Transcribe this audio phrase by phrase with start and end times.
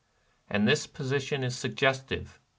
[0.49, 2.39] And this position is suggestive.